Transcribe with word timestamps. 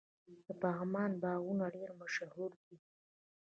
د 0.45 0.47
پغمان 0.61 1.11
باغونه 1.23 1.65
ډیر 1.75 1.89
مشهور 2.01 2.51
دي. 2.63 2.75